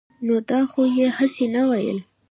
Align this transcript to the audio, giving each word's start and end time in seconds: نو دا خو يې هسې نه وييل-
نو 0.25 0.35
دا 0.49 0.59
خو 0.69 0.81
يې 0.97 1.07
هسې 1.17 1.45
نه 1.55 1.61
وييل- 1.69 1.97